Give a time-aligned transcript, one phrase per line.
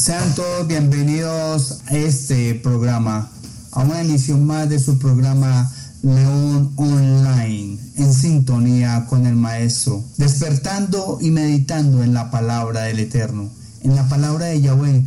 [0.00, 3.30] Sean todos bienvenidos a este programa,
[3.70, 5.70] a una emisión más de su programa
[6.02, 13.50] León Online, en sintonía con el Maestro, despertando y meditando en la palabra del Eterno,
[13.82, 15.04] en la palabra de Yahweh.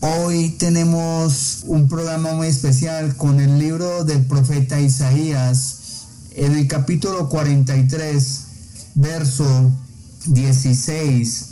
[0.00, 5.76] Hoy tenemos un programa muy especial con el libro del profeta Isaías,
[6.34, 8.40] en el capítulo 43,
[8.96, 9.70] verso
[10.26, 11.46] 16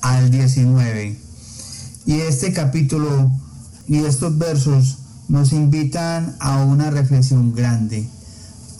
[0.00, 1.25] al 19.
[2.06, 3.32] Y este capítulo
[3.88, 8.08] y estos versos nos invitan a una reflexión grande,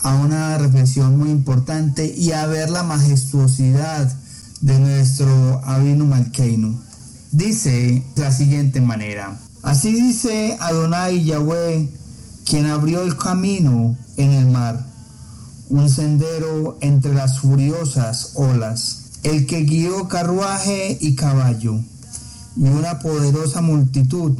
[0.01, 4.09] a una reflexión muy importante y a ver la majestuosidad
[4.61, 6.79] de nuestro Abinu Malkeinu.
[7.33, 11.89] Dice de la siguiente manera, así dice Adonai Yahweh,
[12.45, 14.85] quien abrió el camino en el mar,
[15.67, 21.81] un sendero entre las furiosas olas, el que guió carruaje y caballo,
[22.57, 24.37] y una poderosa multitud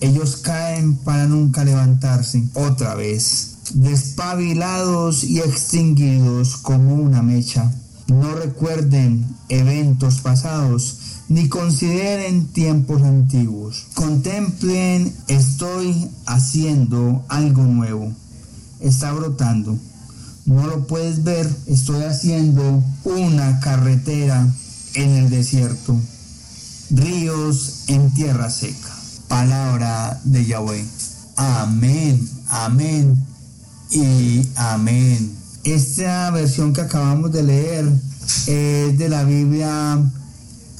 [0.00, 7.72] ellos caen para nunca levantarse otra vez, despabilados y extinguidos como una mecha.
[8.06, 10.98] No recuerden eventos pasados,
[11.28, 13.86] ni consideren tiempos antiguos.
[13.94, 18.12] Contemplen, estoy haciendo algo nuevo.
[18.80, 19.76] Está brotando.
[20.46, 24.46] No lo puedes ver, estoy haciendo una carretera
[24.94, 26.00] en el desierto.
[26.90, 30.84] Ríos en tierra seca palabra de Yahweh.
[31.36, 33.14] Amén, amén
[33.90, 35.36] y amén.
[35.64, 37.84] Esta versión que acabamos de leer
[38.46, 40.00] es de la Biblia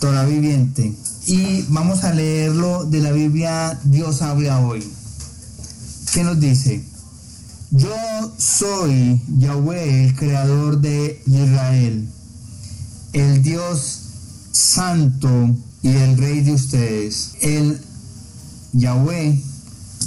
[0.00, 0.94] Torah Viviente.
[1.26, 4.82] Y vamos a leerlo de la Biblia Dios habla hoy.
[6.14, 6.82] ¿Qué nos dice?
[7.70, 7.94] Yo
[8.38, 12.08] soy Yahweh, el creador de Israel,
[13.12, 14.00] el Dios
[14.52, 17.80] santo y el rey de ustedes, el
[18.72, 19.40] Yahweh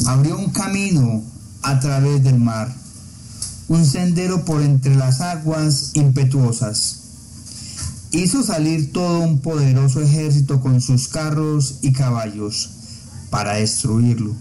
[0.05, 1.23] abrió un camino
[1.61, 2.73] a través del mar,
[3.67, 6.97] un sendero por entre las aguas impetuosas.
[8.11, 12.69] Hizo salir todo un poderoso ejército con sus carros y caballos
[13.29, 14.35] para destruirlo.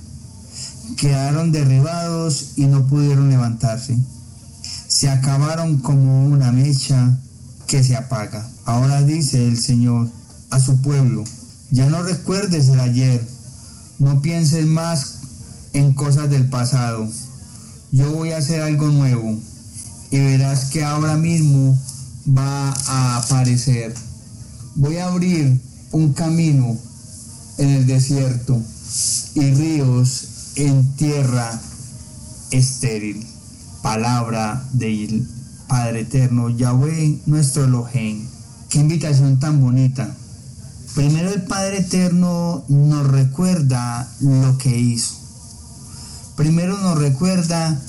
[0.96, 3.96] Quedaron derribados y no pudieron levantarse.
[4.88, 7.16] Se acabaron como una mecha
[7.68, 8.44] que se apaga.
[8.64, 10.10] Ahora dice el Señor
[10.50, 11.24] a su pueblo,
[11.70, 13.20] ya no recuerdes el ayer
[14.00, 15.18] no pienses más
[15.74, 17.06] en cosas del pasado.
[17.92, 19.38] Yo voy a hacer algo nuevo
[20.10, 21.78] y verás que ahora mismo
[22.26, 23.94] va a aparecer.
[24.74, 25.60] Voy a abrir
[25.92, 26.78] un camino
[27.58, 28.58] en el desierto
[29.34, 30.24] y ríos
[30.56, 31.60] en tierra
[32.50, 33.26] estéril.
[33.82, 35.28] Palabra del
[35.68, 38.26] Padre Eterno, Yahweh, nuestro Elohim.
[38.70, 40.16] Qué invitación tan bonita.
[40.94, 45.14] Primero el Padre Eterno nos recuerda lo que hizo.
[46.36, 47.80] Primero nos recuerda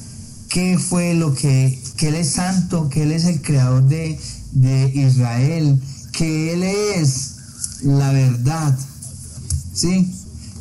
[0.50, 4.20] qué fue lo que, Él es santo, que Él es el creador de,
[4.52, 7.36] de Israel, que Él es
[7.82, 8.78] la verdad,
[9.74, 10.14] ¿sí?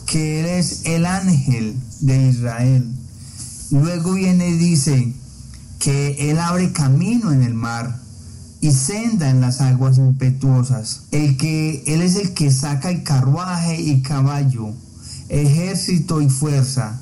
[0.06, 2.90] Que Él es el ángel de Israel.
[3.70, 5.12] Luego viene y dice
[5.78, 7.99] que Él abre camino en el mar
[8.60, 11.02] y senda en las aguas impetuosas.
[11.10, 14.72] El que él es el que saca el carruaje y caballo,
[15.28, 17.00] ejército y fuerza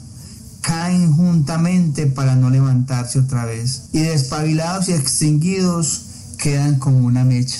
[0.61, 6.03] caen juntamente para no levantarse otra vez y despabilados y extinguidos
[6.37, 7.57] quedan como una mecha.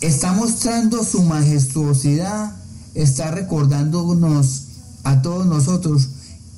[0.00, 2.52] Está mostrando su majestuosidad,
[2.94, 4.64] está recordándonos
[5.04, 6.08] a todos nosotros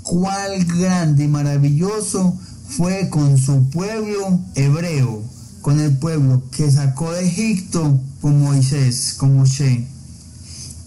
[0.03, 2.35] cuál grande y maravilloso
[2.69, 5.34] fue con su pueblo hebreo
[5.65, 9.89] con el pueblo que sacó de Egipto con Moisés, con Moshe.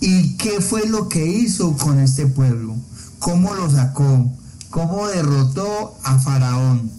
[0.01, 2.75] ¿Y qué fue lo que hizo con este pueblo?
[3.17, 4.31] ¿Cómo lo sacó?
[4.69, 6.91] ¿Cómo derrotó a Faraón?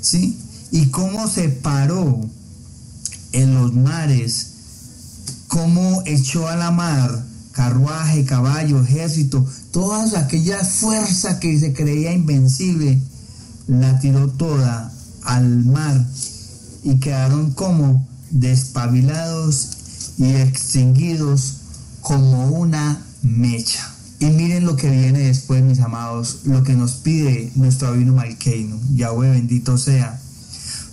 [0.00, 0.38] ¿Sí?
[0.70, 2.20] ¿Y cómo se paró
[3.32, 4.52] en los mares?
[5.48, 13.02] ¿Cómo echó a la mar carruaje, caballo, ejército, toda aquella fuerza que se creía invencible,
[13.66, 14.92] la tiró toda
[15.24, 16.06] al mar
[16.82, 19.70] y quedaron como despabilados
[20.18, 21.56] y extinguidos
[22.00, 23.88] como una mecha.
[24.18, 28.78] Y miren lo que viene después, mis amados, lo que nos pide nuestro Abino Malkeino.
[28.94, 30.20] Yahweh bendito sea.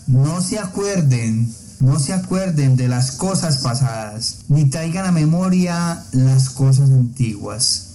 [0.08, 6.50] No se acuerden, no se acuerden de las cosas pasadas, ni traigan a memoria las
[6.50, 7.86] cosas antiguas.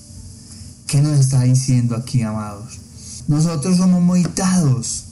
[0.86, 2.78] ¿Qué nos está diciendo aquí, amados?
[3.26, 5.04] Nosotros somos muy dados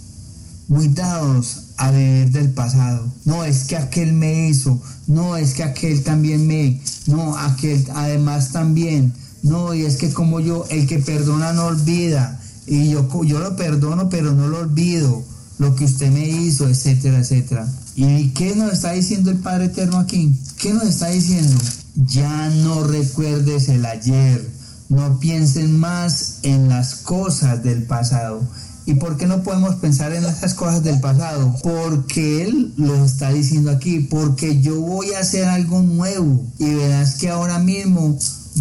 [0.68, 3.12] muy dados a vivir del pasado.
[3.24, 8.52] No, es que aquel me hizo, no, es que aquel también me, no, aquel además
[8.52, 9.12] también,
[9.42, 13.56] no, y es que como yo, el que perdona no olvida, y yo, yo lo
[13.56, 15.22] perdono, pero no lo olvido,
[15.58, 17.66] lo que usted me hizo, etcétera, etcétera.
[17.94, 20.34] ¿Y qué nos está diciendo el Padre Eterno aquí?
[20.58, 21.54] ¿Qué nos está diciendo?
[21.94, 24.48] Ya no recuerdes el ayer,
[24.88, 28.40] no piensen más en las cosas del pasado.
[28.84, 31.54] ¿Y por qué no podemos pensar en esas cosas del pasado?
[31.62, 37.16] Porque Él lo está diciendo aquí, porque yo voy a hacer algo nuevo y verás
[37.16, 38.18] que ahora mismo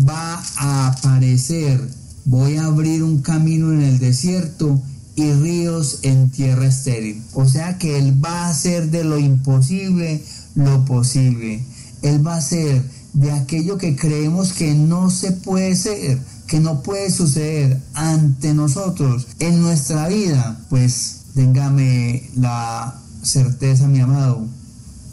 [0.08, 1.82] va a aparecer,
[2.26, 4.82] voy a abrir un camino en el desierto
[5.16, 7.24] y ríos en tierra estéril.
[7.34, 10.24] O sea que Él va a hacer de lo imposible
[10.56, 11.64] lo posible.
[12.02, 12.82] Él va a hacer
[13.14, 16.20] de aquello que creemos que no se puede ser,
[16.52, 24.46] que no puede suceder ante nosotros en nuestra vida, pues téngame la certeza, mi amado,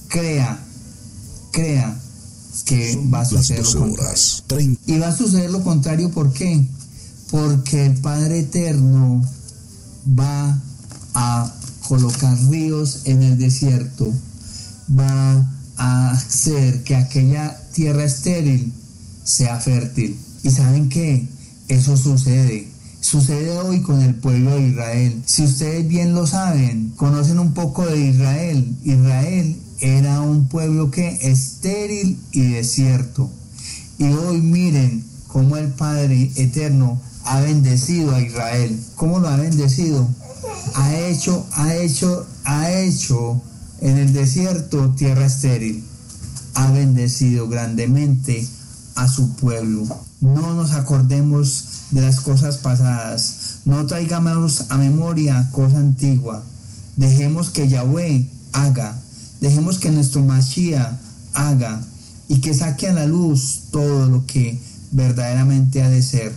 [0.08, 0.58] crea,
[1.52, 1.96] crea
[2.64, 4.76] que va a suceder lo contrario.
[4.84, 6.66] Y va a suceder lo contrario, ¿por qué?
[7.30, 9.24] Porque el Padre Eterno
[10.18, 10.60] va
[11.14, 11.54] a
[11.86, 14.12] colocar ríos en el desierto,
[14.90, 18.72] va a hacer que aquella tierra estéril
[19.22, 20.18] sea fértil.
[20.42, 21.26] ¿Y saben qué?
[21.68, 22.68] Eso sucede.
[23.00, 25.22] Sucede hoy con el pueblo de Israel.
[25.26, 28.76] Si ustedes bien lo saben, conocen un poco de Israel.
[28.84, 33.30] Israel era un pueblo que estéril y desierto.
[33.98, 38.78] Y hoy miren cómo el Padre Eterno ha bendecido a Israel.
[38.96, 40.08] ¿Cómo lo ha bendecido?
[40.74, 43.40] Ha hecho, ha hecho, ha hecho
[43.80, 45.84] en el desierto tierra estéril.
[46.54, 48.46] Ha bendecido grandemente
[48.98, 49.86] a su pueblo.
[50.20, 53.60] No nos acordemos de las cosas pasadas.
[53.64, 56.42] No traigamos a memoria cosa antigua.
[56.96, 58.98] Dejemos que Yahweh haga.
[59.40, 60.98] Dejemos que nuestro Mashiach
[61.32, 61.80] haga
[62.26, 64.60] y que saque a la luz todo lo que
[64.90, 66.34] verdaderamente ha de ser.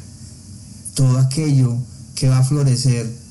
[0.93, 1.75] Todo aquello
[2.13, 3.21] que va a florecer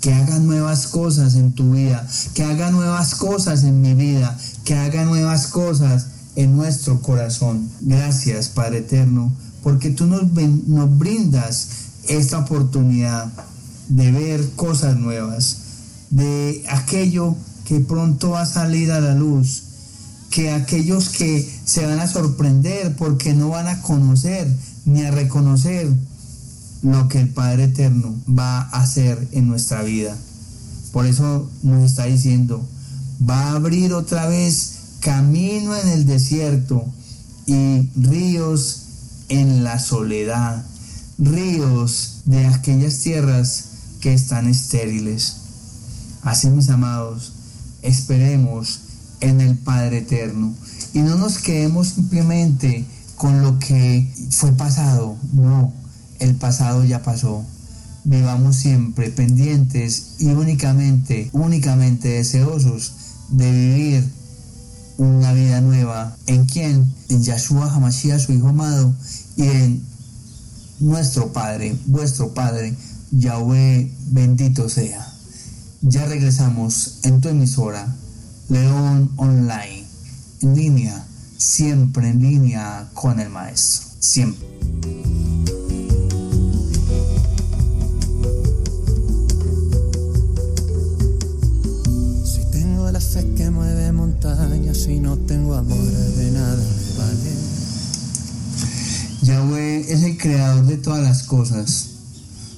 [0.00, 4.74] que haga nuevas cosas en tu vida, que haga nuevas cosas en mi vida, que
[4.74, 6.06] haga nuevas cosas
[6.36, 7.68] en nuestro corazón.
[7.80, 9.32] Gracias, Padre Eterno,
[9.62, 11.68] porque tú nos, nos brindas
[12.08, 13.32] esta oportunidad
[13.88, 15.58] de ver cosas nuevas,
[16.10, 19.64] de aquello que pronto va a salir a la luz,
[20.30, 24.48] que aquellos que se van a sorprender porque no van a conocer
[24.84, 25.88] ni a reconocer
[26.82, 30.16] lo que el Padre Eterno va a hacer en nuestra vida.
[30.92, 32.66] Por eso nos está diciendo,
[33.28, 34.71] va a abrir otra vez
[35.02, 36.86] camino en el desierto
[37.44, 38.82] y ríos
[39.28, 40.64] en la soledad,
[41.18, 43.64] ríos de aquellas tierras
[44.00, 45.36] que están estériles.
[46.22, 47.32] Así mis amados,
[47.82, 48.80] esperemos
[49.20, 50.54] en el Padre Eterno
[50.94, 52.84] y no nos quedemos simplemente
[53.16, 55.72] con lo que fue pasado, no,
[56.20, 57.44] el pasado ya pasó.
[58.04, 62.92] Vivamos siempre pendientes y únicamente, únicamente deseosos
[63.30, 64.21] de vivir
[65.02, 66.16] una vida nueva.
[66.26, 66.92] ¿En quién?
[67.08, 68.94] En Yahshua Hamashiach, su Hijo amado,
[69.36, 69.82] y en
[70.80, 72.76] nuestro Padre, vuestro Padre,
[73.10, 75.06] Yahweh, bendito sea.
[75.82, 77.86] Ya regresamos en tu emisora,
[78.48, 79.84] León Online,
[80.42, 81.04] en línea,
[81.36, 84.46] siempre en línea con el Maestro, siempre.
[100.22, 101.88] Creador de todas las cosas.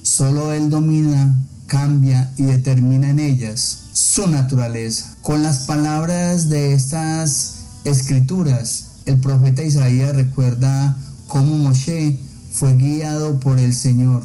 [0.02, 1.34] Solo Él domina,
[1.66, 5.16] cambia y determina en ellas su naturaleza.
[5.22, 7.54] Con las palabras de estas
[7.84, 10.94] escrituras, el profeta Isaías recuerda
[11.26, 12.18] cómo Moshe
[12.52, 14.22] fue guiado por el Señor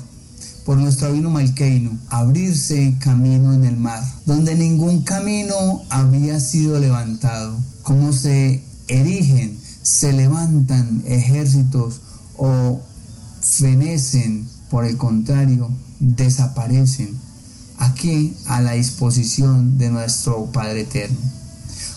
[0.65, 7.57] por nuestro vino malqueino, abrirse camino en el mar, donde ningún camino había sido levantado,
[7.81, 12.01] como se erigen, se levantan ejércitos
[12.37, 12.81] o
[13.59, 17.17] fenecen, por el contrario, desaparecen,
[17.77, 21.17] aquí a la disposición de nuestro Padre Eterno.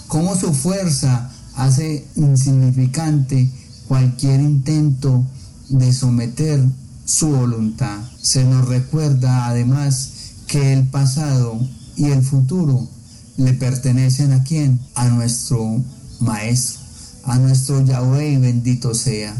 [0.08, 3.50] Como su fuerza hace insignificante
[3.88, 5.24] cualquier intento
[5.68, 6.62] de someter
[7.04, 7.98] su voluntad.
[8.20, 10.10] Se nos recuerda además
[10.46, 11.58] que el pasado
[11.96, 12.88] y el futuro
[13.36, 14.80] le pertenecen a quién?
[14.94, 15.82] A nuestro
[16.20, 16.80] Maestro,
[17.24, 19.34] a nuestro Yahweh bendito sea.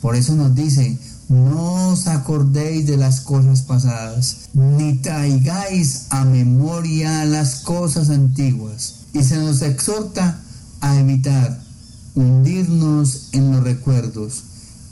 [0.00, 7.24] Por eso nos dice, no os acordéis de las cosas pasadas, ni traigáis a memoria
[7.24, 8.94] las cosas antiguas.
[9.12, 10.40] Y se nos exhorta
[10.80, 11.60] a evitar
[12.14, 14.44] hundirnos en los recuerdos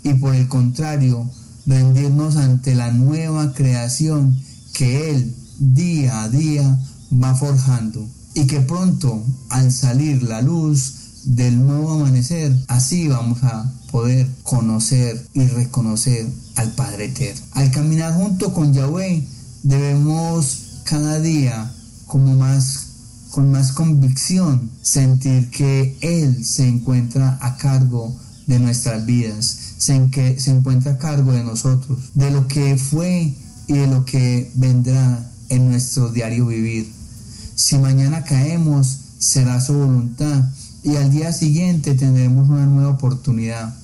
[0.04, 1.30] y por el contrario,
[1.66, 4.36] rendirnos ante la nueva creación
[4.72, 6.78] que Él día a día
[7.12, 13.70] va forjando y que pronto al salir la luz del nuevo amanecer, así vamos a
[13.90, 16.26] poder conocer y reconocer
[16.56, 17.42] al Padre Eterno.
[17.52, 19.26] Al caminar junto con Yahweh,
[19.62, 21.72] debemos cada día
[22.06, 22.88] como más
[23.30, 28.14] con más convicción sentir que Él se encuentra a cargo
[28.46, 33.34] de nuestras vidas, se, que, se encuentra a cargo de nosotros, de lo que fue
[33.68, 36.92] y de lo que vendrá en nuestro diario vivir.
[37.54, 40.44] Si mañana caemos, será su voluntad
[40.82, 43.74] y al día siguiente tendremos una nueva oportunidad.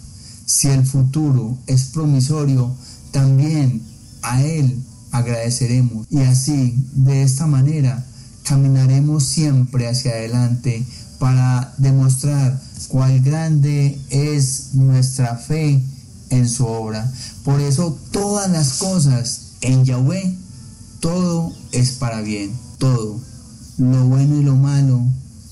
[0.47, 2.75] Si el futuro es promisorio,
[3.11, 3.83] también
[4.23, 8.05] a Él agradeceremos y así, de esta manera,
[8.45, 10.85] caminaremos siempre hacia adelante
[11.19, 15.83] para demostrar cuál grande es nuestra fe
[16.31, 17.11] en su obra.
[17.45, 20.35] Por eso todas las cosas en Yahweh,
[21.01, 23.21] todo es para bien, todo.
[23.79, 25.03] Lo bueno y lo malo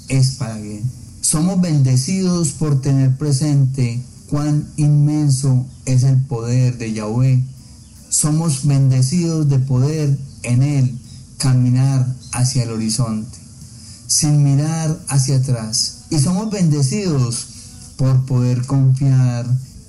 [0.09, 0.83] es para bien.
[1.28, 7.42] Somos bendecidos por tener presente cuán inmenso es el poder de Yahweh.
[8.09, 10.97] Somos bendecidos de poder en Él
[11.38, 13.37] caminar hacia el horizonte,
[14.06, 17.49] sin mirar hacia atrás y somos bendecidos
[17.97, 19.47] por poder confiar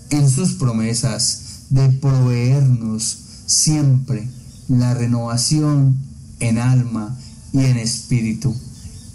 [0.09, 3.15] en sus promesas de proveernos
[3.45, 4.27] siempre
[4.69, 5.99] la renovación
[6.39, 7.15] en alma
[7.53, 8.55] y en espíritu,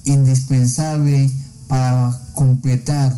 [0.04, 1.28] indispensable
[1.68, 3.16] para completar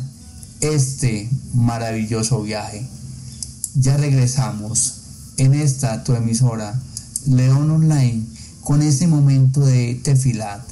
[0.60, 2.86] este maravilloso viaje.
[3.74, 4.94] Ya regresamos
[5.36, 6.80] en esta tu emisora
[7.26, 8.24] León Online
[8.62, 10.62] con ese momento de tefilat,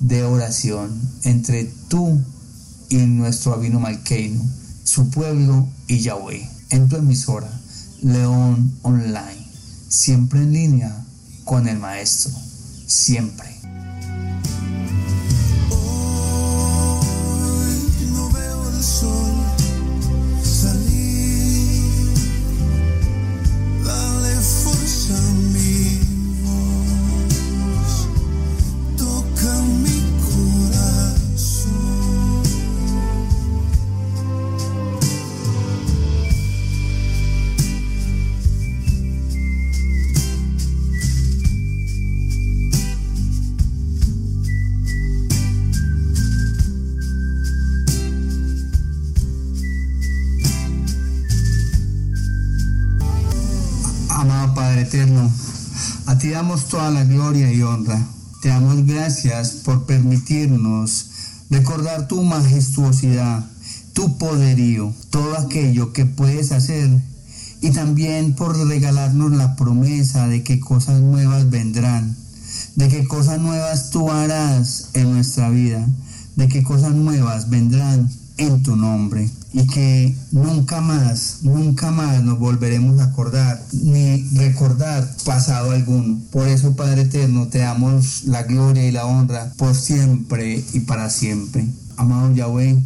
[0.00, 0.90] de oración
[1.24, 2.20] entre tú
[2.88, 4.42] y nuestro Abino Malkeino,
[4.84, 7.50] su pueblo y Yahweh, en tu emisora
[8.02, 9.46] León Online,
[9.88, 11.04] siempre en línea
[11.44, 12.32] con el Maestro,
[12.86, 13.48] siempre.
[56.18, 57.98] Te damos toda la gloria y honra.
[58.42, 61.06] Te damos gracias por permitirnos
[61.48, 63.42] recordar tu majestuosidad,
[63.94, 66.90] tu poderío, todo aquello que puedes hacer
[67.62, 72.14] y también por regalarnos la promesa de que cosas nuevas vendrán,
[72.76, 75.86] de que cosas nuevas tú harás en nuestra vida,
[76.36, 82.38] de que cosas nuevas vendrán en tu nombre y que nunca más, nunca más nos
[82.38, 86.20] volveremos a acordar ni recordar pasado alguno.
[86.30, 91.10] Por eso, Padre Eterno, te damos la gloria y la honra por siempre y para
[91.10, 91.66] siempre.
[91.96, 92.82] Amado Yahweh,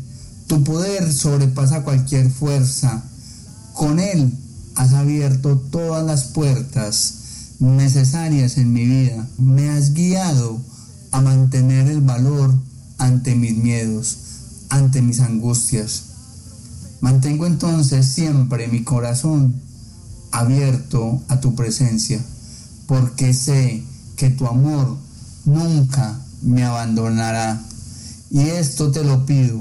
[0.48, 3.02] tu poder sobrepasa cualquier fuerza.
[3.72, 4.32] Con él
[4.74, 7.14] has abierto todas las puertas
[7.60, 9.26] necesarias en mi vida.
[9.38, 10.60] Me has guiado
[11.12, 12.52] a mantener el valor
[12.98, 14.18] ante mis miedos
[14.70, 16.02] ante mis angustias.
[17.00, 19.54] Mantengo entonces siempre mi corazón
[20.32, 22.20] abierto a tu presencia,
[22.86, 23.82] porque sé
[24.16, 24.96] que tu amor
[25.44, 27.60] nunca me abandonará.
[28.30, 29.60] Y esto te lo pido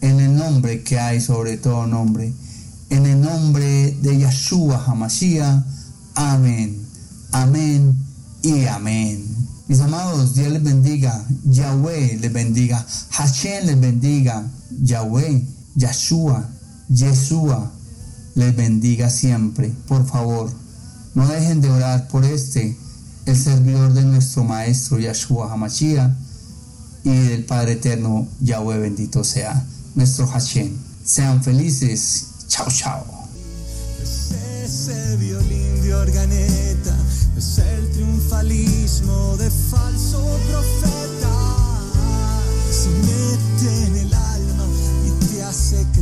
[0.00, 2.32] en el nombre que hay sobre todo nombre,
[2.88, 5.64] en el nombre de Yahshua Hamashiach.
[6.14, 6.80] Amén,
[7.32, 7.94] amén
[8.42, 9.24] y amén.
[9.68, 14.44] Mis amados, Dios les bendiga, Yahweh les bendiga, Hashem les bendiga,
[14.82, 15.46] Yahweh,
[15.76, 16.48] Yahshua,
[16.90, 17.70] Yeshua
[18.34, 19.72] les bendiga siempre.
[19.86, 20.50] Por favor,
[21.14, 22.76] no dejen de orar por este,
[23.26, 26.16] el servidor de nuestro Maestro Yeshua Hamashia
[27.04, 30.76] y del Padre Eterno Yahweh bendito sea, nuestro Hashem.
[31.04, 32.26] Sean felices.
[32.48, 33.04] Chao, chao.
[37.36, 41.34] Es el triunfalismo de falso profeta.
[42.70, 44.66] Se mete en el alma
[45.06, 45.99] y te hace creer.